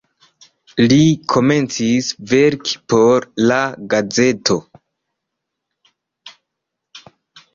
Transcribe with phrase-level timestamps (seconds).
[0.91, 0.95] Li
[1.33, 3.59] komencis verki por la
[3.93, 4.57] gazeto.